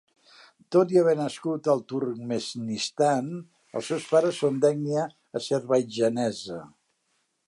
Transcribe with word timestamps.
Tot 0.75 0.93
i 0.93 0.97
haver 1.01 1.11
nascut 1.17 1.67
al 1.73 1.83
Turkmenistan, 1.91 3.29
els 3.81 3.91
seus 3.93 4.09
pares 4.15 4.39
són 4.45 4.57
d'ètnia 4.65 5.07
azerbaidjanesa. 5.41 6.59